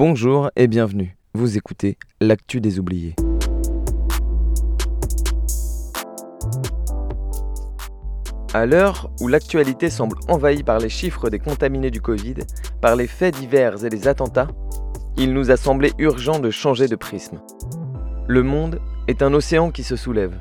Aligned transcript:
Bonjour 0.00 0.52
et 0.54 0.68
bienvenue. 0.68 1.16
Vous 1.34 1.56
écoutez 1.56 1.98
L'actu 2.20 2.60
des 2.60 2.78
oubliés. 2.78 3.16
À 8.54 8.64
l'heure 8.64 9.10
où 9.20 9.26
l'actualité 9.26 9.90
semble 9.90 10.16
envahie 10.28 10.62
par 10.62 10.78
les 10.78 10.88
chiffres 10.88 11.30
des 11.30 11.40
contaminés 11.40 11.90
du 11.90 12.00
Covid, 12.00 12.36
par 12.80 12.94
les 12.94 13.08
faits 13.08 13.34
divers 13.34 13.84
et 13.84 13.90
les 13.90 14.06
attentats, 14.06 14.46
il 15.16 15.34
nous 15.34 15.50
a 15.50 15.56
semblé 15.56 15.90
urgent 15.98 16.38
de 16.38 16.50
changer 16.50 16.86
de 16.86 16.94
prisme. 16.94 17.40
Le 18.28 18.44
monde 18.44 18.80
est 19.08 19.20
un 19.20 19.34
océan 19.34 19.72
qui 19.72 19.82
se 19.82 19.96
soulève. 19.96 20.38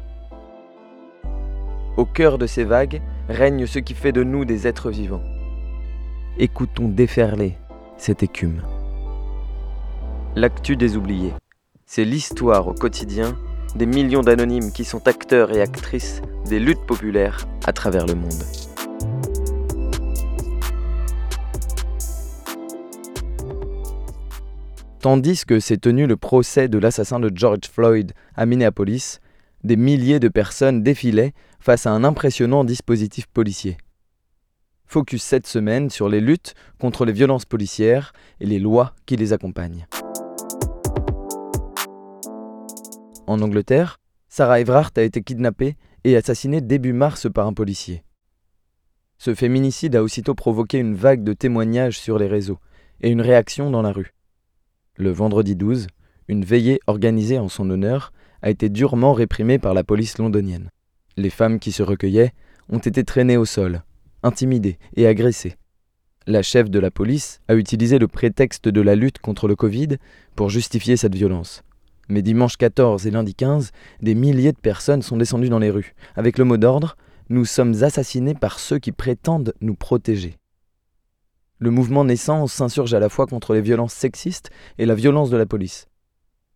Au 1.98 2.06
cœur 2.06 2.38
de 2.38 2.46
ces 2.46 2.64
vagues 2.64 3.02
règne 3.28 3.66
ce 3.66 3.80
qui 3.80 3.96
fait 3.96 4.12
de 4.12 4.22
nous 4.22 4.46
des 4.46 4.68
êtres 4.68 4.92
vivants. 4.92 5.24
Écoutons 6.38 6.90
déferler 6.90 7.58
cette 7.98 8.22
écume. 8.22 8.62
L'actu 10.38 10.76
des 10.76 10.98
oubliés, 10.98 11.34
c'est 11.88 12.06
l'histoire 12.06 12.68
au 12.68 12.74
quotidien 12.76 13.36
des 13.74 13.88
millions 13.88 14.22
d'anonymes 14.22 14.72
qui 14.72 14.84
sont 14.84 15.08
acteurs 15.08 15.52
et 15.52 15.62
actrices 15.62 16.22
des 16.48 16.60
luttes 16.60 16.86
populaires 16.86 17.48
à 17.66 17.74
travers 17.74 18.06
le 18.06 18.14
monde. 18.14 18.44
Tandis 25.02 25.44
que 25.44 25.60
s'est 25.60 25.78
tenu 25.78 26.06
le 26.06 26.18
procès 26.18 26.68
de 26.68 26.78
l'assassin 26.78 27.20
de 27.20 27.32
George 27.34 27.68
Floyd 27.68 28.14
à 28.36 28.46
Minneapolis, 28.46 29.20
des 29.64 29.76
milliers 29.76 30.20
de 30.20 30.28
personnes 30.28 30.84
défilaient 30.84 31.34
face 31.60 31.88
à 31.88 31.92
un 31.92 32.04
impressionnant 32.04 32.64
dispositif 32.64 33.26
policier. 33.26 33.78
Focus 34.86 35.24
cette 35.24 35.48
semaine 35.48 35.90
sur 35.90 36.08
les 36.10 36.22
luttes 36.22 36.54
contre 36.80 37.06
les 37.06 37.12
violences 37.12 37.46
policières 37.46 38.14
et 38.40 38.46
les 38.46 38.60
lois 38.60 38.94
qui 39.08 39.16
les 39.16 39.34
accompagnent. 39.34 39.88
En 43.28 43.42
Angleterre, 43.42 44.00
Sarah 44.30 44.62
Everard 44.62 44.92
a 44.96 45.02
été 45.02 45.22
kidnappée 45.22 45.76
et 46.06 46.16
assassinée 46.16 46.62
début 46.62 46.94
mars 46.94 47.28
par 47.32 47.46
un 47.46 47.54
policier. 47.54 48.04
Ce 49.18 49.36
féminicide 49.36 49.98
a 49.98 50.04
aussitôt 50.04 50.34
provoqué 50.34 50.78
une 50.78 50.96
vague 50.96 51.26
de 51.26 51.34
témoignages 51.34 52.00
sur 52.00 52.18
les 52.18 52.28
réseaux 52.28 52.60
et 53.02 53.10
une 53.10 53.20
réaction 53.20 53.70
dans 53.70 53.82
la 53.82 53.92
rue. 53.92 54.14
Le 54.96 55.12
vendredi 55.12 55.58
12, 55.58 55.88
une 56.30 56.46
veillée 56.46 56.80
organisée 56.88 57.38
en 57.38 57.50
son 57.50 57.70
honneur 57.70 58.14
a 58.42 58.50
été 58.50 58.70
durement 58.70 59.12
réprimée 59.12 59.60
par 59.60 59.74
la 59.74 59.84
police 59.84 60.18
londonienne. 60.18 60.72
Les 61.18 61.30
femmes 61.30 61.60
qui 61.60 61.74
se 61.74 61.84
recueillaient 61.84 62.34
ont 62.70 62.80
été 62.80 63.04
traînées 63.04 63.38
au 63.38 63.46
sol, 63.46 63.84
intimidées 64.24 64.78
et 64.96 65.06
agressées. 65.06 65.58
La 66.28 66.44
chef 66.44 66.70
de 66.70 66.80
la 66.80 66.92
police 66.92 67.42
a 67.50 67.56
utilisé 67.56 68.00
le 68.00 68.08
prétexte 68.08 68.70
de 68.70 68.82
la 68.82 68.96
lutte 68.96 69.20
contre 69.20 69.50
le 69.50 69.58
Covid 69.58 69.98
pour 70.36 70.50
justifier 70.50 70.96
cette 70.96 71.16
violence. 71.16 71.64
Mais 72.10 72.22
dimanche 72.22 72.58
14 72.58 73.06
et 73.06 73.12
lundi 73.12 73.36
15, 73.36 73.72
des 74.02 74.16
milliers 74.16 74.54
de 74.54 74.58
personnes 74.58 75.02
sont 75.02 75.18
descendues 75.18 75.50
dans 75.50 75.60
les 75.60 75.70
rues, 75.70 75.94
avec 76.16 76.38
le 76.38 76.46
mot 76.46 76.58
d'ordre 76.58 76.96
Nous 77.30 77.46
sommes 77.46 77.84
assassinés 77.84 78.34
par 78.34 78.60
ceux 78.60 78.80
qui 78.80 78.92
prétendent 78.92 79.54
nous 79.62 79.76
protéger. 79.76 80.38
Le 81.60 81.72
mouvement 81.72 82.06
naissant 82.06 82.48
s'insurge 82.48 82.94
à 82.94 83.00
la 83.00 83.10
fois 83.10 83.26
contre 83.26 83.54
les 83.54 83.62
violences 83.62 83.94
sexistes 83.94 84.52
et 84.78 84.86
la 84.86 84.96
violence 84.96 85.30
de 85.30 85.38
la 85.38 85.46
police. 85.46 85.88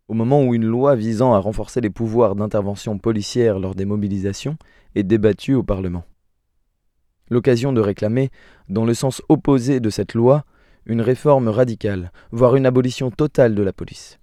Au 0.07 0.13
moment 0.13 0.43
où 0.43 0.53
une 0.53 0.65
loi 0.65 0.95
visant 0.95 1.33
à 1.33 1.39
renforcer 1.39 1.81
les 1.81 1.89
pouvoirs 1.89 2.35
d'intervention 2.35 2.97
policière 2.97 3.59
lors 3.59 3.75
des 3.75 3.85
mobilisations 3.85 4.57
est 4.95 5.03
débattue 5.03 5.55
au 5.55 5.63
Parlement. 5.63 6.03
L'occasion 7.29 7.73
de 7.73 7.81
réclamer, 7.81 8.29
dans 8.69 8.85
le 8.85 8.93
sens 8.93 9.21
opposé 9.27 9.79
de 9.79 9.89
cette 9.89 10.13
loi, 10.13 10.43
une 10.85 11.01
réforme 11.01 11.47
radicale, 11.47 12.11
voire 12.31 12.55
une 12.55 12.65
abolition 12.65 13.09
totale 13.09 13.55
de 13.55 13.63
la 13.63 13.73
police. 13.73 14.19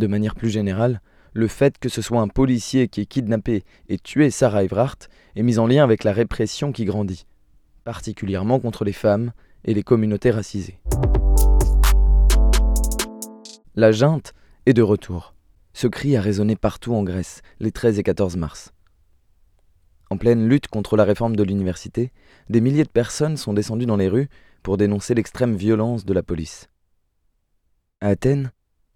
De 0.00 0.06
manière 0.06 0.34
plus 0.34 0.48
générale, 0.48 1.02
le 1.34 1.46
fait 1.46 1.76
que 1.76 1.90
ce 1.90 2.00
soit 2.00 2.22
un 2.22 2.28
policier 2.28 2.88
qui 2.88 3.02
ait 3.02 3.06
kidnappé 3.06 3.64
et 3.90 3.98
tué 3.98 4.30
Sarah 4.30 4.64
Everhart 4.64 4.96
est 5.36 5.42
mis 5.42 5.58
en 5.58 5.66
lien 5.66 5.84
avec 5.84 6.04
la 6.04 6.14
répression 6.14 6.72
qui 6.72 6.86
grandit, 6.86 7.26
particulièrement 7.84 8.60
contre 8.60 8.84
les 8.84 8.94
femmes 8.94 9.32
et 9.62 9.74
les 9.74 9.82
communautés 9.82 10.30
racisées. 10.30 10.80
La 13.74 13.92
junte 13.92 14.32
est 14.64 14.72
de 14.72 14.80
retour. 14.80 15.34
Ce 15.74 15.86
cri 15.86 16.16
a 16.16 16.22
résonné 16.22 16.56
partout 16.56 16.94
en 16.94 17.02
Grèce 17.02 17.42
les 17.58 17.70
13 17.70 17.98
et 17.98 18.02
14 18.02 18.38
mars. 18.38 18.72
En 20.08 20.16
pleine 20.16 20.48
lutte 20.48 20.68
contre 20.68 20.96
la 20.96 21.04
réforme 21.04 21.36
de 21.36 21.44
l'université, 21.44 22.10
des 22.48 22.62
milliers 22.62 22.84
de 22.84 22.88
personnes 22.88 23.36
sont 23.36 23.52
descendues 23.52 23.84
dans 23.84 23.98
les 23.98 24.08
rues 24.08 24.30
pour 24.62 24.78
dénoncer 24.78 25.12
l'extrême 25.12 25.56
violence 25.56 26.06
de 26.06 26.14
la 26.14 26.22
police. 26.22 26.70
Athènes, 28.00 28.50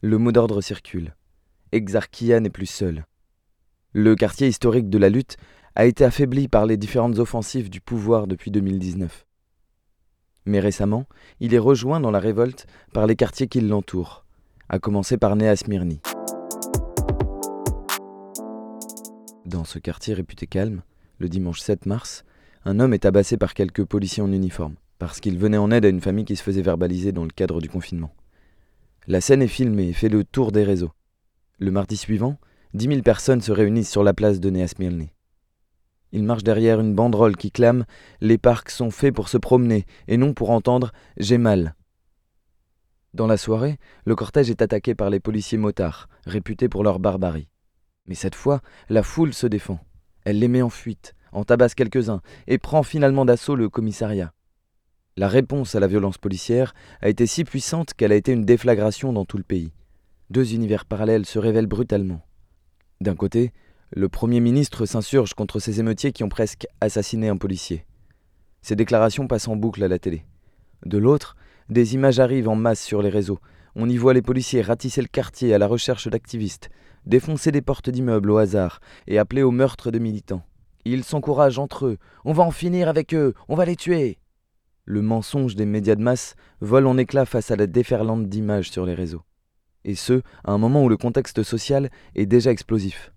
le 0.05 0.19
mot 0.19 0.33
d'ordre 0.33 0.61
circule. 0.61 1.15
Exarchia 1.73 2.39
n'est 2.39 2.51
plus 2.51 2.67
seul. 2.67 3.07
Le 3.95 4.15
quartier 4.15 4.47
historique 4.47 4.91
de 4.91 4.99
la 4.99 5.09
lutte 5.09 5.39
a 5.77 5.87
été 5.87 6.05
affaibli 6.05 6.47
par 6.47 6.67
les 6.67 6.77
différentes 6.77 7.19
offensives 7.19 7.71
du 7.71 7.81
pouvoir 7.81 8.27
depuis 8.27 8.51
2019. 8.51 9.25
Mais 10.45 10.61
récemment, 10.61 11.07
il 11.41 11.55
est 11.55 11.59
rejoint 11.59 12.01
dans 12.01 12.11
la 12.11 12.19
révolte 12.19 12.67
par 12.93 13.07
les 13.07 13.17
quartiers 13.17 13.49
qui 13.49 13.63
l'entourent, 13.63 14.27
à 14.69 14.79
commencer 14.79 15.17
par 15.17 15.37
Néa 15.37 15.57
Smyrni. 15.57 16.03
Dans 19.47 19.65
ce 19.65 19.79
quartier 19.79 20.13
réputé 20.13 20.47
calme, 20.47 20.83
le 21.19 21.31
dimanche 21.31 21.61
7 21.61 21.87
mars, 21.87 22.27
un 22.67 22.79
homme 22.79 22.93
est 22.93 23.05
tabassé 23.05 23.39
par 23.39 23.55
quelques 23.55 23.87
policiers 23.87 24.23
en 24.23 24.33
uniforme, 24.33 24.75
parce 24.99 25.21
qu'il 25.21 25.39
venait 25.39 25.57
en 25.57 25.71
aide 25.71 25.87
à 25.87 25.89
une 25.89 26.03
famille 26.03 26.27
qui 26.27 26.37
se 26.37 26.43
faisait 26.43 26.61
verbaliser 26.61 27.13
dans 27.13 27.25
le 27.25 27.31
cadre 27.31 27.63
du 27.63 27.71
confinement. 27.71 28.13
La 29.07 29.21
scène 29.21 29.43
est 29.43 29.49
filmée 29.49 29.89
et 29.89 29.93
fait 29.93 30.09
le 30.09 30.25
tour 30.25 30.51
des 30.51 30.65
réseaux. 30.65 30.93
Le 31.59 31.71
mardi 31.71 31.97
suivant, 31.97 32.39
dix 32.73 32.89
mille 32.89 33.03
personnes 33.03 33.43
se 33.43 33.53
réunissent 33.53 33.91
sur 33.91 34.03
la 34.03 34.15
place 34.15 34.41
de 34.41 34.49
Neasmirny. 34.49 35.11
Ils 36.13 36.25
marchent 36.25 36.45
derrière 36.45 36.81
une 36.81 36.95
banderole 36.95 37.37
qui 37.37 37.51
clame 37.51 37.85
Les 38.23 38.39
parcs 38.39 38.71
sont 38.71 38.91
faits 38.91 39.15
pour 39.15 39.29
se 39.29 39.37
promener 39.37 39.85
et 40.09 40.17
non 40.17 40.33
pour 40.33 40.51
entendre 40.51 40.93
J'ai 41.19 41.37
mal. 41.37 41.75
Dans 43.13 43.27
la 43.27 43.37
soirée, 43.37 43.79
le 44.07 44.17
cortège 44.17 44.49
est 44.49 44.63
attaqué 44.63 44.95
par 44.95 45.11
les 45.11 45.21
policiers 45.21 45.59
motards, 45.59 46.09
réputés 46.25 46.71
pour 46.71 46.83
leur 46.83 46.99
barbarie. 46.99 47.51
Mais 48.07 48.15
cette 48.15 48.35
fois, 48.35 48.61
la 48.89 49.03
foule 49.03 49.35
se 49.35 49.47
défend. 49.47 49.81
Elle 50.25 50.39
les 50.39 50.49
met 50.49 50.63
en 50.63 50.71
fuite, 50.71 51.15
en 51.33 51.45
tabasse 51.45 51.75
quelques-uns 51.75 52.23
et 52.47 52.57
prend 52.59 52.83
finalement 52.83 53.27
d'assaut 53.27 53.55
le 53.55 53.69
commissariat. 53.69 54.33
La 55.17 55.29
réponse 55.29 55.77
à 55.77 55.81
la 55.81 55.87
violence 55.87 56.19
policière 56.19 56.75
a 57.01 57.09
été 57.09 57.29
si 57.29 57.45
puissante 57.45 57.95
qu'elle 57.95 58.11
a 58.11 58.17
été 58.17 58.33
une 58.33 58.45
déflagration 58.45 59.13
dans 59.13 59.25
tout 59.25 59.37
le 59.37 59.45
pays. 59.45 59.71
Deux 60.31 60.55
univers 60.55 60.87
parallèles 60.87 61.25
se 61.25 61.39
révèlent 61.39 61.69
brutalement. 61.69 62.21
D'un 63.01 63.15
côté, 63.15 63.53
le 63.93 64.09
Premier 64.09 64.41
ministre 64.41 64.87
s'insurge 64.87 65.35
contre 65.35 65.61
ces 65.61 65.79
émeutiers 65.79 66.11
qui 66.11 66.25
ont 66.25 66.29
presque 66.29 66.67
assassiné 66.81 67.29
un 67.29 67.37
policier. 67.37 67.87
Ces 68.61 68.75
déclarations 68.75 69.29
passent 69.29 69.47
en 69.47 69.55
boucle 69.55 69.85
à 69.85 69.89
la 69.89 70.01
télé. 70.01 70.25
De 70.85 70.99
l'autre, 70.99 71.37
des 71.69 71.95
images 71.95 72.19
arrivent 72.19 72.49
en 72.49 72.57
masse 72.57 72.83
sur 72.83 73.01
les 73.01 73.09
réseaux. 73.09 73.39
On 73.77 73.89
y 73.89 73.97
voit 73.97 74.15
les 74.15 74.23
policiers 74.23 74.63
ratisser 74.63 75.01
le 75.01 75.07
quartier 75.07 75.55
à 75.55 75.59
la 75.59 75.69
recherche 75.69 76.09
d'activistes, 76.09 76.71
défoncer 77.07 77.53
des 77.53 77.63
portes 77.63 77.89
d'immeubles 77.89 78.33
au 78.33 78.39
hasard 78.39 78.81
et 79.07 79.21
appeler 79.21 79.45
au 79.45 79.53
meurtre 79.53 79.93
de 79.93 80.01
militants. 80.01 80.43
Ils 80.85 81.05
s'encouragent 81.05 81.61
entre 81.61 81.87
eux. 81.87 81.99
On 82.25 82.33
va 82.33 82.43
en 82.43 82.51
finir 82.51 82.89
avec 82.89 83.15
eux, 83.15 83.35
on 83.49 83.55
va 83.55 83.65
les 83.65 83.77
tuer 83.77 84.19
le 84.85 85.03
mensonge 85.03 85.55
des 85.55 85.67
médias 85.67 85.95
de 85.95 86.03
masse 86.03 86.37
vole 86.61 86.87
en 86.87 86.99
éclats 86.99 87.25
face 87.25 87.51
à 87.51 87.57
la 87.57 87.67
déferlante 87.67 88.29
d'images 88.29 88.71
sur 88.71 88.85
les 88.85 88.95
réseaux. 88.95 89.23
Et 89.85 89.95
ce, 89.95 90.23
à 90.45 90.53
un 90.53 90.59
moment 90.59 90.85
où 90.85 90.89
le 90.89 90.97
contexte 90.97 91.43
social 91.43 91.91
est 92.15 92.27
déjà 92.27 92.51
explosif. 92.51 93.13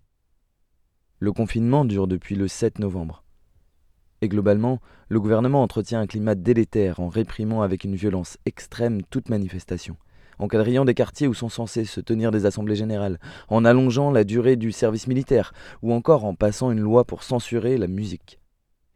Le 1.19 1.31
confinement 1.31 1.85
dure 1.85 2.07
depuis 2.07 2.35
le 2.35 2.47
7 2.47 2.79
novembre. 2.79 3.23
Et 4.21 4.29
globalement, 4.29 4.79
le 5.09 5.19
gouvernement 5.19 5.61
entretient 5.61 5.99
un 5.99 6.07
climat 6.07 6.35
délétère 6.35 6.99
en 6.99 7.09
réprimant 7.09 7.61
avec 7.61 7.83
une 7.83 7.95
violence 7.95 8.37
extrême 8.45 9.01
toute 9.03 9.29
manifestation, 9.29 9.95
en 10.39 10.47
quadrillant 10.47 10.85
des 10.85 10.93
quartiers 10.93 11.27
où 11.27 11.33
sont 11.33 11.49
censés 11.49 11.85
se 11.85 12.01
tenir 12.01 12.31
des 12.31 12.45
assemblées 12.45 12.75
générales, 12.75 13.19
en 13.49 13.65
allongeant 13.65 14.11
la 14.11 14.23
durée 14.23 14.55
du 14.55 14.71
service 14.71 15.07
militaire, 15.07 15.53
ou 15.81 15.93
encore 15.93 16.25
en 16.25 16.33
passant 16.33 16.71
une 16.71 16.79
loi 16.79 17.05
pour 17.05 17.23
censurer 17.23 17.77
la 17.77 17.87
musique. 17.87 18.39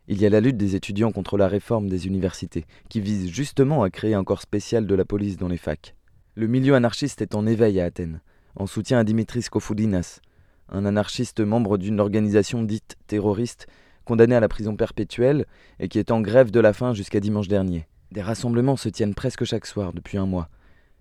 Il 0.08 0.20
y 0.20 0.26
a 0.26 0.30
la 0.30 0.42
lutte 0.42 0.58
des 0.58 0.76
étudiants 0.76 1.12
contre 1.12 1.38
la 1.38 1.48
réforme 1.48 1.88
des 1.88 2.08
universités, 2.08 2.66
qui 2.90 3.02
vise 3.02 3.30
justement 3.30 3.84
à 3.84 3.90
créer 3.90 4.14
un 4.14 4.24
corps 4.24 4.42
spécial 4.42 4.88
de 4.88 4.96
la 4.96 5.06
police 5.06 5.38
dans 5.38 5.48
les 5.48 5.58
facs. 5.58 5.96
Le 6.36 6.48
milieu 6.48 6.76
anarchiste 6.76 7.22
est 7.22 7.36
en 7.36 7.46
éveil 7.46 7.80
à 7.80 7.86
Athènes, 7.86 8.22
en 8.56 8.66
soutien 8.66 9.00
à 9.00 9.04
Dimitris 9.04 9.46
Kofoudinas, 9.50 10.22
un 10.70 10.86
anarchiste 10.86 11.42
membre 11.42 11.78
d'une 11.78 12.00
organisation 12.00 12.64
dite 12.64 12.98
terroriste, 13.08 13.68
condamné 14.06 14.36
à 14.36 14.40
la 14.40 14.48
prison 14.48 14.76
perpétuelle 14.76 15.46
et 15.80 15.88
qui 15.88 16.00
est 16.00 16.12
en 16.12 16.22
grève 16.22 16.52
de 16.52 16.60
la 16.60 16.74
faim 16.74 16.94
jusqu'à 16.94 17.20
dimanche 17.20 17.48
dernier. 17.48 17.88
Des 18.12 18.22
rassemblements 18.22 18.78
se 18.78 18.90
tiennent 18.90 19.16
presque 19.16 19.44
chaque 19.44 19.66
soir 19.66 19.94
depuis 19.94 20.18
un 20.18 20.26
mois, 20.26 20.50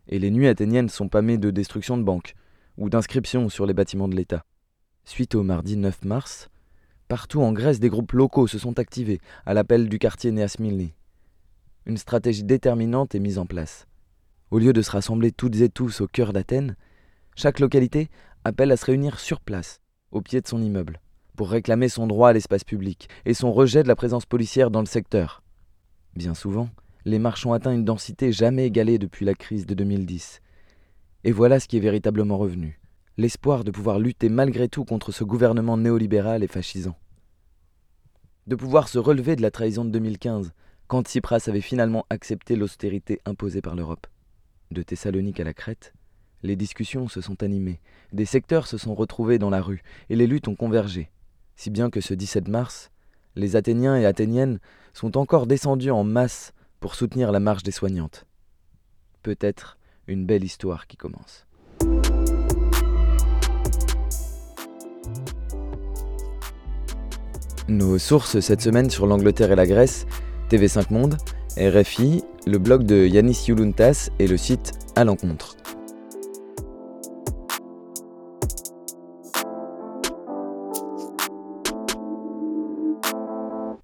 et 0.08 0.18
les 0.18 0.30
nuits 0.30 0.48
athéniennes 0.48 0.88
sont 0.88 1.08
pâmées 1.08 1.38
de 1.38 1.50
destruction 1.50 1.96
de 1.96 2.02
banques 2.02 2.34
ou 2.76 2.90
d'inscriptions 2.90 3.48
sur 3.48 3.66
les 3.66 3.74
bâtiments 3.74 4.08
de 4.08 4.16
l'État. 4.16 4.44
Suite 5.04 5.34
au 5.34 5.42
mardi 5.42 5.76
9 5.76 6.04
mars, 6.04 6.50
partout 7.10 7.42
en 7.42 7.52
Grèce, 7.52 7.80
des 7.80 7.88
groupes 7.88 8.12
locaux 8.12 8.46
se 8.46 8.56
sont 8.56 8.78
activés 8.78 9.20
à 9.44 9.52
l'appel 9.52 9.88
du 9.88 9.98
quartier 9.98 10.30
Neasmilni. 10.30 10.94
Une 11.84 11.96
stratégie 11.96 12.44
déterminante 12.44 13.16
est 13.16 13.18
mise 13.18 13.38
en 13.38 13.46
place. 13.46 13.88
Au 14.52 14.60
lieu 14.60 14.72
de 14.72 14.80
se 14.80 14.92
rassembler 14.92 15.32
toutes 15.32 15.56
et 15.56 15.68
tous 15.68 16.02
au 16.02 16.06
cœur 16.06 16.32
d'Athènes, 16.32 16.76
chaque 17.34 17.58
localité 17.58 18.10
appelle 18.44 18.70
à 18.70 18.76
se 18.76 18.86
réunir 18.86 19.18
sur 19.18 19.40
place, 19.40 19.80
au 20.12 20.20
pied 20.20 20.40
de 20.40 20.46
son 20.46 20.62
immeuble, 20.62 21.00
pour 21.34 21.50
réclamer 21.50 21.88
son 21.88 22.06
droit 22.06 22.28
à 22.28 22.32
l'espace 22.32 22.62
public 22.62 23.08
et 23.24 23.34
son 23.34 23.50
rejet 23.50 23.82
de 23.82 23.88
la 23.88 23.96
présence 23.96 24.24
policière 24.24 24.70
dans 24.70 24.78
le 24.78 24.86
secteur. 24.86 25.42
Bien 26.14 26.34
souvent, 26.34 26.70
les 27.04 27.18
marches 27.18 27.44
ont 27.44 27.52
atteint 27.52 27.72
une 27.72 27.84
densité 27.84 28.30
jamais 28.30 28.66
égalée 28.66 28.98
depuis 28.98 29.24
la 29.26 29.34
crise 29.34 29.66
de 29.66 29.74
2010. 29.74 30.40
Et 31.24 31.32
voilà 31.32 31.58
ce 31.58 31.66
qui 31.66 31.76
est 31.76 31.80
véritablement 31.80 32.38
revenu 32.38 32.79
l'espoir 33.20 33.64
de 33.64 33.70
pouvoir 33.70 33.98
lutter 33.98 34.30
malgré 34.30 34.66
tout 34.66 34.86
contre 34.86 35.12
ce 35.12 35.24
gouvernement 35.24 35.76
néolibéral 35.76 36.42
et 36.42 36.48
fascisant. 36.48 36.96
De 38.46 38.56
pouvoir 38.56 38.88
se 38.88 38.98
relever 38.98 39.36
de 39.36 39.42
la 39.42 39.50
trahison 39.50 39.84
de 39.84 39.90
2015, 39.90 40.52
quand 40.86 41.06
Tsipras 41.06 41.44
avait 41.46 41.60
finalement 41.60 42.06
accepté 42.08 42.56
l'austérité 42.56 43.20
imposée 43.26 43.60
par 43.60 43.76
l'Europe. 43.76 44.06
De 44.70 44.82
Thessalonique 44.82 45.38
à 45.38 45.44
la 45.44 45.52
Crète, 45.52 45.92
les 46.42 46.56
discussions 46.56 47.08
se 47.08 47.20
sont 47.20 47.42
animées, 47.42 47.82
des 48.12 48.24
secteurs 48.24 48.66
se 48.66 48.78
sont 48.78 48.94
retrouvés 48.94 49.38
dans 49.38 49.50
la 49.50 49.60
rue, 49.60 49.82
et 50.08 50.16
les 50.16 50.26
luttes 50.26 50.48
ont 50.48 50.56
convergé, 50.56 51.10
si 51.56 51.68
bien 51.68 51.90
que 51.90 52.00
ce 52.00 52.14
17 52.14 52.48
mars, 52.48 52.90
les 53.36 53.54
Athéniens 53.54 53.98
et 53.98 54.06
Athéniennes 54.06 54.60
sont 54.94 55.18
encore 55.18 55.46
descendus 55.46 55.90
en 55.90 56.04
masse 56.04 56.54
pour 56.80 56.94
soutenir 56.94 57.32
la 57.32 57.40
marche 57.40 57.64
des 57.64 57.70
soignantes. 57.70 58.24
Peut-être 59.22 59.76
une 60.06 60.24
belle 60.24 60.42
histoire 60.42 60.86
qui 60.86 60.96
commence. 60.96 61.46
Nos 67.70 67.98
sources 67.98 68.40
cette 68.40 68.62
semaine 68.62 68.90
sur 68.90 69.06
l'Angleterre 69.06 69.52
et 69.52 69.54
la 69.54 69.64
Grèce, 69.64 70.08
TV5 70.50 70.92
Monde, 70.92 71.16
RFI, 71.56 72.24
le 72.44 72.58
blog 72.58 72.82
de 72.82 73.06
Yanis 73.06 73.44
Youluntas 73.46 74.10
et 74.18 74.26
le 74.26 74.36
site 74.36 74.72
À 74.96 75.04
l'encontre. 75.04 75.56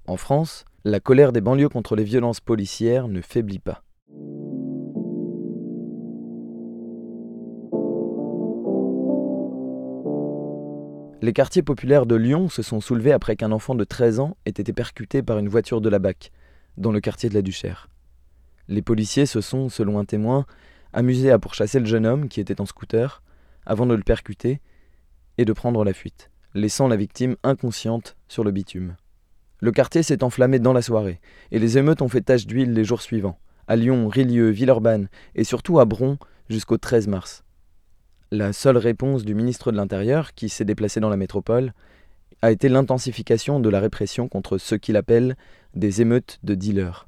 En 0.08 0.16
France, 0.16 0.64
la 0.84 0.98
colère 0.98 1.30
des 1.30 1.40
banlieues 1.40 1.68
contre 1.68 1.94
les 1.94 2.02
violences 2.02 2.40
policières 2.40 3.06
ne 3.06 3.20
faiblit 3.20 3.60
pas. 3.60 3.85
Les 11.26 11.32
quartiers 11.32 11.64
populaires 11.64 12.06
de 12.06 12.14
Lyon 12.14 12.48
se 12.48 12.62
sont 12.62 12.80
soulevés 12.80 13.10
après 13.10 13.34
qu'un 13.34 13.50
enfant 13.50 13.74
de 13.74 13.82
13 13.82 14.20
ans 14.20 14.36
ait 14.46 14.50
été 14.50 14.72
percuté 14.72 15.24
par 15.24 15.38
une 15.38 15.48
voiture 15.48 15.80
de 15.80 15.88
la 15.88 15.98
BAC, 15.98 16.30
dans 16.76 16.92
le 16.92 17.00
quartier 17.00 17.28
de 17.28 17.34
la 17.34 17.42
Duchère. 17.42 17.88
Les 18.68 18.80
policiers 18.80 19.26
se 19.26 19.40
sont, 19.40 19.68
selon 19.68 19.98
un 19.98 20.04
témoin, 20.04 20.46
amusés 20.92 21.32
à 21.32 21.40
pourchasser 21.40 21.80
le 21.80 21.86
jeune 21.86 22.06
homme 22.06 22.28
qui 22.28 22.38
était 22.38 22.60
en 22.60 22.64
scooter, 22.64 23.24
avant 23.64 23.86
de 23.86 23.94
le 23.96 24.04
percuter 24.04 24.60
et 25.36 25.44
de 25.44 25.52
prendre 25.52 25.82
la 25.82 25.92
fuite, 25.92 26.30
laissant 26.54 26.86
la 26.86 26.94
victime 26.94 27.34
inconsciente 27.42 28.16
sur 28.28 28.44
le 28.44 28.52
bitume. 28.52 28.94
Le 29.58 29.72
quartier 29.72 30.04
s'est 30.04 30.22
enflammé 30.22 30.60
dans 30.60 30.74
la 30.74 30.80
soirée, 30.80 31.20
et 31.50 31.58
les 31.58 31.76
émeutes 31.76 32.02
ont 32.02 32.08
fait 32.08 32.20
tache 32.20 32.46
d'huile 32.46 32.72
les 32.72 32.84
jours 32.84 33.02
suivants, 33.02 33.40
à 33.66 33.74
Lyon, 33.74 34.06
Rilieu, 34.06 34.50
Villeurbanne, 34.50 35.08
et 35.34 35.42
surtout 35.42 35.80
à 35.80 35.86
Bron 35.86 36.18
jusqu'au 36.48 36.78
13 36.78 37.08
mars. 37.08 37.42
La 38.32 38.52
seule 38.52 38.76
réponse 38.76 39.24
du 39.24 39.36
ministre 39.36 39.70
de 39.70 39.76
l'Intérieur, 39.76 40.34
qui 40.34 40.48
s'est 40.48 40.64
déplacé 40.64 40.98
dans 40.98 41.08
la 41.08 41.16
métropole, 41.16 41.72
a 42.42 42.50
été 42.50 42.68
l'intensification 42.68 43.60
de 43.60 43.68
la 43.68 43.78
répression 43.78 44.26
contre 44.26 44.58
ce 44.58 44.74
qu'il 44.74 44.96
appelle 44.96 45.36
des 45.74 46.02
émeutes 46.02 46.40
de 46.42 46.56
dealers. 46.56 47.06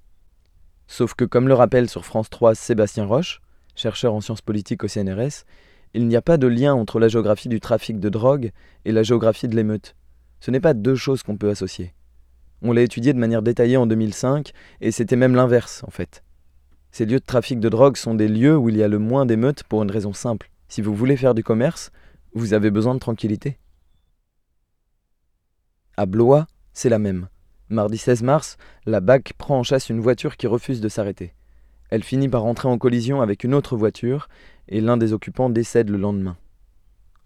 Sauf 0.87 1.15
que, 1.15 1.25
comme 1.25 1.49
le 1.49 1.55
rappelle 1.55 1.91
sur 1.91 2.05
France 2.05 2.31
3 2.31 2.55
Sébastien 2.55 3.05
Roche, 3.05 3.41
chercheur 3.75 4.15
en 4.15 4.21
sciences 4.21 4.43
politiques 4.43 4.85
au 4.85 4.89
CNRS, 4.89 5.45
il 5.93 6.07
n'y 6.07 6.15
a 6.15 6.23
pas 6.23 6.37
de 6.37 6.47
lien 6.47 6.73
entre 6.73 7.01
la 7.01 7.09
géographie 7.09 7.49
du 7.49 7.59
trafic 7.59 7.99
de 7.99 8.09
drogue 8.09 8.53
et 8.85 8.93
la 8.93 9.03
géographie 9.03 9.49
de 9.49 9.57
l'émeute. 9.57 9.97
Ce 10.39 10.53
n'est 10.53 10.61
pas 10.61 10.73
deux 10.73 10.95
choses 10.95 11.25
qu'on 11.25 11.37
peut 11.37 11.51
associer. 11.51 11.95
On 12.63 12.71
l'a 12.71 12.83
étudié 12.83 13.13
de 13.13 13.19
manière 13.19 13.43
détaillée 13.43 13.77
en 13.77 13.89
2005, 13.89 14.53
et 14.81 14.93
c'était 14.93 15.17
même 15.17 15.35
l'inverse, 15.35 15.83
en 15.85 15.91
fait. 15.91 16.23
Ces 16.93 17.07
lieux 17.07 17.19
de 17.19 17.25
trafic 17.25 17.59
de 17.59 17.69
drogue 17.69 17.97
sont 17.97 18.15
des 18.15 18.29
lieux 18.29 18.57
où 18.57 18.69
il 18.69 18.77
y 18.77 18.85
a 18.85 18.89
le 18.89 19.01
moins 19.01 19.27
d'émeutes 19.27 19.65
pour 19.65 19.83
une 19.83 19.91
raison 19.91 20.13
simple. 20.13 20.49
Si 20.69 20.83
vous 20.83 20.95
voulez 20.95 21.17
faire 21.17 21.35
du 21.35 21.43
commerce, 21.43 21.91
vous 22.35 22.53
avez 22.53 22.71
besoin 22.71 22.95
de 22.95 22.99
tranquillité. 22.99 23.59
À 25.97 26.07
Blois, 26.07 26.47
c'est 26.73 26.91
la 26.91 26.99
même. 26.99 27.29
Mardi 27.71 27.99
16 27.99 28.23
mars, 28.23 28.57
la 28.87 29.01
BAC 29.01 29.33
prend 29.37 29.59
en 29.59 29.63
chasse 29.63 29.89
une 29.89 30.01
voiture 30.01 30.37
qui 30.37 30.47
refuse 30.47 30.81
de 30.81 30.89
s'arrêter. 30.89 31.35
Elle 31.91 32.05
finit 32.05 32.29
par 32.29 32.45
entrer 32.45 32.69
en 32.69 32.79
collision 32.79 33.23
avec 33.23 33.45
une 33.45 33.55
autre 33.55 33.77
voiture, 33.77 34.29
et 34.69 34.81
l'un 34.81 34.99
des 34.99 35.13
occupants 35.13 35.51
décède 35.51 35.89
le 35.89 35.97
lendemain. 35.97 36.37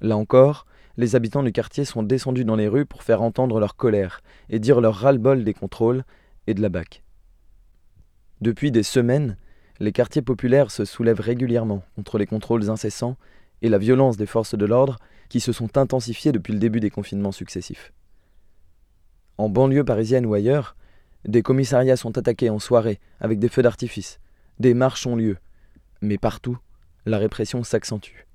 Là 0.01 0.17
encore, 0.17 0.67
les 0.97 1.17
habitants 1.17 1.43
du 1.43 1.53
quartier 1.53 1.85
sont 1.85 2.03
descendus 2.03 2.45
dans 2.45 2.57
les 2.57 2.69
rues 2.69 2.87
pour 2.87 3.03
faire 3.03 3.23
entendre 3.23 3.59
leur 3.59 3.77
colère 3.77 4.21
et 4.51 4.59
dire 4.59 4.81
leur 4.81 4.95
ras-le-bol 4.95 5.43
des 5.43 5.55
contrôles 5.55 6.05
et 6.47 6.55
de 6.55 6.63
la 6.63 6.69
BAC. 6.69 7.03
Depuis 8.41 8.71
des 8.71 8.83
semaines, 8.83 9.37
les 9.83 9.91
quartiers 9.91 10.23
populaires 10.23 10.71
se 10.71 10.85
soulèvent 10.85 11.19
régulièrement 11.19 11.83
contre 11.97 12.17
les 12.17 12.27
contrôles 12.27 12.71
incessants 12.71 13.17
et 13.63 13.69
la 13.69 13.79
violence 13.79 14.17
des 14.17 14.27
forces 14.27 14.55
de 14.55 14.65
l'ordre 14.65 14.97
qui 15.29 15.41
se 15.41 15.51
sont 15.51 15.77
intensifiées 15.77 16.31
depuis 16.31 16.53
le 16.53 16.61
début 16.61 16.79
des 16.79 16.89
confinements 16.89 17.33
successifs. 17.33 17.93
En 19.39 19.49
banlieue 19.49 19.85
parisienne 19.85 20.25
ou 20.25 20.35
ailleurs, 20.35 20.77
des 21.25 21.43
commissariats 21.43 21.97
sont 21.97 22.17
attaqués 22.17 22.49
en 22.49 22.61
soirée 22.61 23.01
avec 23.19 23.41
des 23.41 23.49
feux 23.49 23.63
d'artifice, 23.63 24.21
des 24.61 24.73
marches 24.73 25.05
ont 25.05 25.17
lieu, 25.17 25.37
mais 26.01 26.17
partout, 26.17 26.59
la 27.05 27.19
répression 27.19 27.65
s'accentue. 27.65 28.29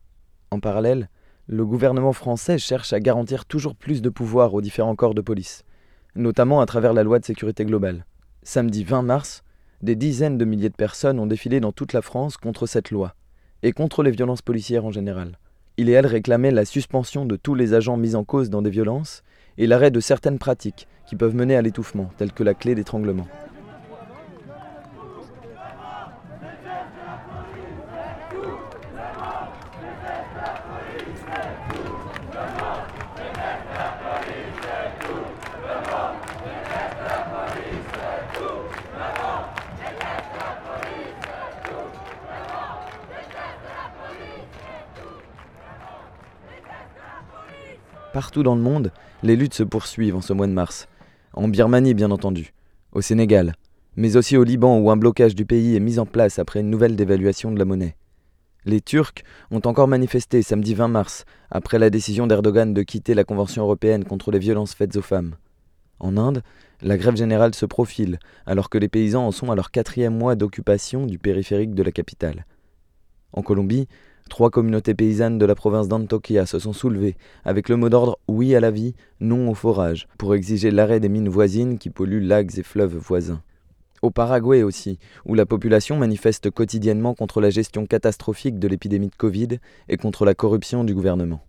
En 0.51 0.59
parallèle, 0.59 1.09
le 1.47 1.65
gouvernement 1.65 2.11
français 2.11 2.57
cherche 2.57 2.91
à 2.91 2.99
garantir 2.99 3.45
toujours 3.45 3.77
plus 3.77 4.01
de 4.01 4.09
pouvoir 4.09 4.53
aux 4.53 4.61
différents 4.61 4.97
corps 4.97 5.15
de 5.15 5.21
police, 5.21 5.63
notamment 6.13 6.59
à 6.59 6.65
travers 6.65 6.91
la 6.91 7.03
loi 7.03 7.19
de 7.19 7.25
sécurité 7.25 7.63
globale. 7.63 8.05
Samedi 8.43 8.83
20 8.83 9.01
mars, 9.03 9.43
des 9.81 9.95
dizaines 9.95 10.37
de 10.37 10.45
milliers 10.45 10.69
de 10.69 10.75
personnes 10.75 11.19
ont 11.19 11.27
défilé 11.27 11.59
dans 11.59 11.71
toute 11.71 11.93
la 11.93 12.01
France 12.01 12.37
contre 12.37 12.65
cette 12.65 12.91
loi, 12.91 13.13
et 13.63 13.71
contre 13.71 14.03
les 14.03 14.11
violences 14.11 14.41
policières 14.41 14.85
en 14.85 14.91
général. 14.91 15.37
Il 15.77 15.89
et 15.89 15.93
elle 15.93 16.07
réclamaient 16.07 16.51
la 16.51 16.65
suspension 16.65 17.25
de 17.25 17.35
tous 17.35 17.53
les 17.53 17.73
agents 17.73 17.97
mis 17.97 18.15
en 18.15 18.23
cause 18.23 18.49
dans 18.49 18.61
des 18.61 18.71
violences, 18.71 19.23
et 19.57 19.67
l'arrêt 19.67 19.91
de 19.91 19.99
certaines 19.99 20.39
pratiques 20.39 20.87
qui 21.07 21.15
peuvent 21.15 21.35
mener 21.35 21.55
à 21.55 21.61
l'étouffement, 21.61 22.09
telles 22.17 22.33
que 22.33 22.43
la 22.43 22.53
clé 22.53 22.75
d'étranglement. 22.75 23.27
Partout 48.17 48.41
dans 48.41 48.55
le 48.55 48.61
monde, 48.63 48.91
les 49.21 49.35
luttes 49.35 49.53
se 49.53 49.61
poursuivent 49.61 50.15
en 50.15 50.21
ce 50.21 50.33
mois 50.33 50.47
de 50.47 50.51
mars. 50.51 50.87
En 51.33 51.47
Birmanie, 51.47 51.93
bien 51.93 52.09
entendu, 52.09 52.51
au 52.91 53.01
Sénégal, 53.01 53.53
mais 53.95 54.17
aussi 54.17 54.37
au 54.37 54.43
Liban 54.43 54.79
où 54.79 54.89
un 54.89 54.97
blocage 54.97 55.35
du 55.35 55.45
pays 55.45 55.75
est 55.75 55.79
mis 55.79 55.99
en 55.99 56.07
place 56.07 56.39
après 56.39 56.61
une 56.61 56.71
nouvelle 56.71 56.95
dévaluation 56.95 57.51
de 57.51 57.59
la 57.59 57.65
monnaie. 57.65 57.95
Les 58.65 58.81
Turcs 58.81 59.23
ont 59.51 59.61
encore 59.65 59.87
manifesté 59.87 60.41
samedi 60.41 60.73
20 60.73 60.87
mars, 60.87 61.25
après 61.51 61.77
la 61.77 61.91
décision 61.91 62.25
d'Erdogan 62.25 62.73
de 62.73 62.81
quitter 62.81 63.13
la 63.13 63.23
Convention 63.23 63.61
européenne 63.61 64.03
contre 64.03 64.31
les 64.31 64.39
violences 64.39 64.73
faites 64.73 64.95
aux 64.95 65.03
femmes. 65.03 65.35
En 65.99 66.17
Inde, 66.17 66.41
la 66.81 66.97
grève 66.97 67.17
générale 67.17 67.53
se 67.53 67.67
profile, 67.67 68.17
alors 68.47 68.71
que 68.71 68.79
les 68.79 68.89
paysans 68.89 69.27
en 69.27 69.31
sont 69.31 69.51
à 69.51 69.55
leur 69.55 69.69
quatrième 69.69 70.17
mois 70.17 70.33
d'occupation 70.33 71.05
du 71.05 71.19
périphérique 71.19 71.75
de 71.75 71.83
la 71.83 71.91
capitale. 71.91 72.47
En 73.31 73.43
Colombie, 73.43 73.87
trois 74.27 74.49
communautés 74.49 74.93
paysannes 74.93 75.37
de 75.37 75.45
la 75.45 75.55
province 75.55 75.87
d'Antioquia 75.87 76.45
se 76.45 76.59
sont 76.59 76.73
soulevées 76.73 77.15
avec 77.45 77.69
le 77.69 77.77
mot 77.77 77.89
d'ordre 77.89 78.19
Oui 78.27 78.55
à 78.55 78.59
la 78.59 78.71
vie, 78.71 78.93
non 79.19 79.49
au 79.49 79.53
forage, 79.53 80.07
pour 80.17 80.35
exiger 80.35 80.71
l'arrêt 80.71 80.99
des 80.99 81.09
mines 81.09 81.29
voisines 81.29 81.77
qui 81.77 81.89
polluent 81.89 82.25
lacs 82.25 82.57
et 82.57 82.63
fleuves 82.63 82.97
voisins. 82.97 83.41
Au 84.01 84.11
Paraguay 84.11 84.61
aussi, 84.61 84.99
où 85.25 85.33
la 85.33 85.45
population 85.45 85.97
manifeste 85.97 86.51
quotidiennement 86.51 87.15
contre 87.15 87.41
la 87.41 87.49
gestion 87.49 87.87
catastrophique 87.87 88.59
de 88.59 88.67
l'épidémie 88.67 89.09
de 89.09 89.15
Covid 89.15 89.59
et 89.89 89.97
contre 89.97 90.23
la 90.23 90.35
corruption 90.35 90.83
du 90.83 90.93
gouvernement. 90.93 91.41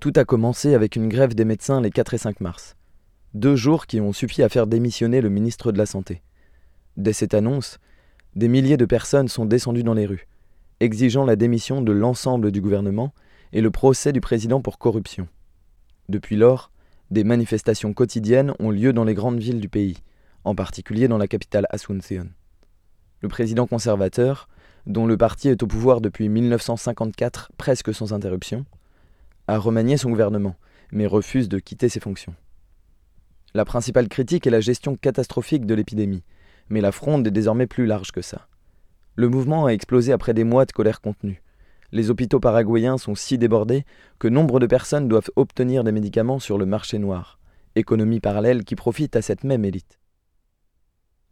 Tout 0.00 0.12
a 0.16 0.24
commencé 0.24 0.74
avec 0.74 0.96
une 0.96 1.08
grève 1.08 1.34
des 1.34 1.44
médecins 1.44 1.80
les 1.80 1.90
4 1.90 2.14
et 2.14 2.18
5 2.18 2.40
mars. 2.40 2.76
Deux 3.32 3.56
jours 3.56 3.86
qui 3.86 4.00
ont 4.00 4.12
suffi 4.12 4.42
à 4.42 4.48
faire 4.48 4.68
démissionner 4.68 5.20
le 5.20 5.28
ministre 5.28 5.72
de 5.72 5.78
la 5.78 5.86
Santé. 5.86 6.22
Dès 6.96 7.12
cette 7.12 7.34
annonce, 7.34 7.78
des 8.36 8.48
milliers 8.48 8.76
de 8.76 8.84
personnes 8.84 9.28
sont 9.28 9.44
descendues 9.44 9.84
dans 9.84 9.94
les 9.94 10.06
rues, 10.06 10.26
exigeant 10.80 11.24
la 11.24 11.36
démission 11.36 11.82
de 11.82 11.92
l'ensemble 11.92 12.50
du 12.50 12.60
gouvernement 12.60 13.12
et 13.52 13.60
le 13.60 13.70
procès 13.70 14.12
du 14.12 14.20
président 14.20 14.60
pour 14.60 14.78
corruption. 14.78 15.28
Depuis 16.08 16.36
lors, 16.36 16.70
des 17.10 17.24
manifestations 17.24 17.92
quotidiennes 17.92 18.54
ont 18.58 18.70
lieu 18.70 18.92
dans 18.92 19.04
les 19.04 19.14
grandes 19.14 19.38
villes 19.38 19.60
du 19.60 19.68
pays, 19.68 19.98
en 20.42 20.54
particulier 20.54 21.08
dans 21.08 21.18
la 21.18 21.28
capitale 21.28 21.66
Asunción. 21.70 22.28
Le 23.20 23.28
président 23.28 23.66
conservateur, 23.66 24.48
dont 24.86 25.06
le 25.06 25.16
parti 25.16 25.48
est 25.48 25.62
au 25.62 25.66
pouvoir 25.66 26.00
depuis 26.00 26.28
1954 26.28 27.52
presque 27.56 27.94
sans 27.94 28.12
interruption, 28.12 28.66
a 29.46 29.58
remanié 29.58 29.96
son 29.96 30.10
gouvernement, 30.10 30.56
mais 30.90 31.06
refuse 31.06 31.48
de 31.48 31.58
quitter 31.58 31.88
ses 31.88 32.00
fonctions. 32.00 32.34
La 33.54 33.64
principale 33.64 34.08
critique 34.08 34.46
est 34.46 34.50
la 34.50 34.60
gestion 34.60 34.96
catastrophique 34.96 35.64
de 35.64 35.74
l'épidémie, 35.74 36.24
mais 36.68 36.80
la 36.80 36.92
fronde 36.92 37.26
est 37.26 37.30
désormais 37.30 37.66
plus 37.66 37.86
large 37.86 38.12
que 38.12 38.22
ça. 38.22 38.46
Le 39.16 39.28
mouvement 39.28 39.66
a 39.66 39.70
explosé 39.70 40.12
après 40.12 40.34
des 40.34 40.44
mois 40.44 40.64
de 40.64 40.72
colère 40.72 41.00
contenue 41.00 41.42
les 41.94 42.10
hôpitaux 42.10 42.40
paraguayens 42.40 42.98
sont 42.98 43.14
si 43.14 43.38
débordés 43.38 43.84
que 44.18 44.26
nombre 44.26 44.58
de 44.58 44.66
personnes 44.66 45.06
doivent 45.06 45.30
obtenir 45.36 45.84
des 45.84 45.92
médicaments 45.92 46.40
sur 46.40 46.58
le 46.58 46.66
marché 46.66 46.98
noir, 46.98 47.38
économie 47.76 48.18
parallèle 48.18 48.64
qui 48.64 48.74
profite 48.74 49.14
à 49.14 49.22
cette 49.22 49.44
même 49.44 49.64
élite. 49.64 50.00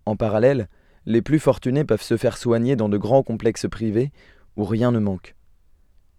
En 0.07 0.15
parallèle, 0.15 0.69
les 1.05 1.21
plus 1.21 1.41
fortunés 1.41 1.85
peuvent 1.85 2.01
se 2.01 2.17
faire 2.17 2.37
soigner 2.37 2.77
dans 2.77 2.89
de 2.89 2.97
grands 2.97 3.25
complexes 3.25 3.67
privés 3.69 4.13
où 4.57 4.65
rien 4.65 4.93
ne 4.93 5.01
manque. 5.01 5.35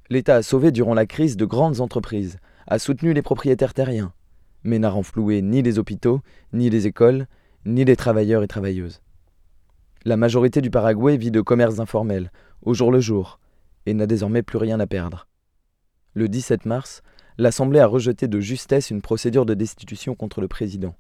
L'État 0.10 0.36
a 0.36 0.44
sauvé 0.44 0.72
durant 0.72 0.94
la 0.94 1.06
crise 1.06 1.38
de 1.38 1.46
grandes 1.46 1.80
entreprises, 1.80 2.38
a 2.68 2.80
soutenu 2.80 3.14
les 3.14 3.22
propriétaires 3.22 3.74
terriens, 3.74 4.12
mais 4.66 4.78
n'a 4.78 4.90
renfloué 4.90 5.42
ni 5.42 5.62
les 5.62 5.80
hôpitaux, 5.80 6.20
ni 6.52 6.70
les 6.70 6.86
écoles, 6.86 7.28
ni 7.66 7.86
les 7.86 7.96
travailleurs 7.96 8.44
et 8.44 8.48
travailleuses. 8.48 9.02
La 10.06 10.18
majorité 10.18 10.62
du 10.62 10.70
Paraguay 10.70 11.18
vit 11.18 11.32
de 11.32 11.42
commerces 11.42 11.80
informels, 11.80 12.32
au 12.62 12.74
jour 12.74 12.92
le 12.92 13.00
jour, 13.00 13.40
et 13.86 13.94
n'a 13.94 14.06
désormais 14.06 14.44
plus 14.44 14.58
rien 14.58 14.80
à 14.80 14.88
perdre. 14.88 15.28
Le 16.14 16.28
17 16.28 16.66
mars, 16.66 17.02
l'Assemblée 17.38 17.80
a 17.80 17.88
rejeté 17.88 18.28
de 18.28 18.40
justesse 18.40 18.92
une 18.92 19.02
procédure 19.02 19.46
de 19.46 19.54
destitution 19.54 20.14
contre 20.16 20.42
le 20.42 20.48
président. 20.48 20.96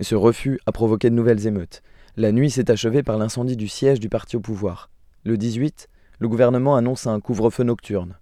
Ce 0.00 0.14
refus 0.14 0.58
a 0.66 0.72
provoqué 0.72 1.10
de 1.10 1.14
nouvelles 1.14 1.46
émeutes. 1.46 1.82
La 2.16 2.32
nuit 2.32 2.50
s'est 2.50 2.70
achevée 2.70 3.02
par 3.02 3.18
l'incendie 3.18 3.56
du 3.56 3.68
siège 3.68 4.00
du 4.00 4.08
parti 4.08 4.36
au 4.36 4.40
pouvoir. 4.40 4.90
Le 5.24 5.36
18, 5.36 5.88
le 6.18 6.28
gouvernement 6.28 6.76
annonce 6.76 7.06
un 7.06 7.20
couvre-feu 7.20 7.62
nocturne. 7.62 8.16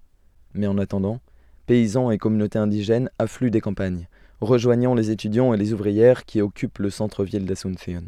Mais 0.55 0.67
en 0.67 0.78
attendant, 0.78 1.21
paysans 1.67 2.11
et 2.11 2.19
communautés 2.19 2.59
indigènes 2.59 3.11
affluent 3.19 3.50
des 3.50 3.61
campagnes, 3.61 4.09
rejoignant 4.40 4.95
les 4.95 5.11
étudiants 5.11 5.52
et 5.54 5.57
les 5.57 5.73
ouvrières 5.73 6.25
qui 6.25 6.40
occupent 6.40 6.78
le 6.78 6.90
centre-ville 6.90 7.45
d'Asunción. 7.45 8.02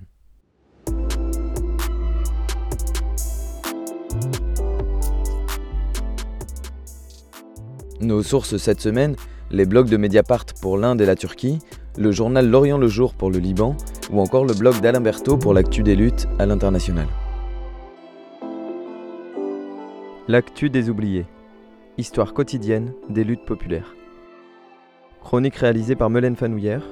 Nos 8.01 8.23
sources 8.23 8.57
cette 8.57 8.81
semaine, 8.81 9.15
les 9.51 9.67
blogs 9.67 9.89
de 9.89 9.97
Mediapart 9.99 10.47
pour 10.63 10.79
l'Inde 10.79 11.03
et 11.03 11.07
la 11.07 11.17
Turquie, 11.17 11.59
le 11.99 12.13
journal 12.13 12.49
L'Orient 12.49 12.79
le 12.79 12.89
Jour 12.89 13.15
pour 13.15 13.31
le 13.31 13.39
Liban, 13.39 13.77
ou 14.11 14.21
encore 14.21 14.47
le 14.47 14.55
blog 14.55 14.81
d'Alain 14.81 15.01
Berthaud 15.01 15.37
pour 15.37 15.53
l'actu 15.53 15.83
des 15.83 15.97
luttes 15.97 16.27
à 16.39 16.47
l'international. 16.47 17.09
L'actu 20.29 20.71
des 20.71 20.89
oubliés. 20.89 21.27
Histoire 21.99 22.33
quotidienne 22.33 22.93
des 23.09 23.25
luttes 23.25 23.45
populaires. 23.45 23.95
Chronique 25.23 25.57
réalisée 25.57 25.95
par 25.95 26.11
Melaine 26.11 26.35
Fanouillère. 26.35 26.83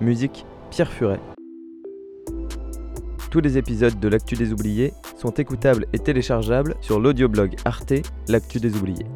Musique 0.00 0.44
Pierre 0.70 0.92
Furet. 0.92 1.20
Tous 3.30 3.40
les 3.40 3.56
épisodes 3.56 3.98
de 3.98 4.08
L'actu 4.08 4.34
des 4.34 4.52
oubliés 4.52 4.92
sont 5.16 5.30
écoutables 5.30 5.86
et 5.92 5.98
téléchargeables 5.98 6.74
sur 6.80 7.00
l'audioblog 7.00 7.54
Arte 7.64 7.94
L'actu 8.28 8.58
des 8.58 8.76
oubliés. 8.76 9.06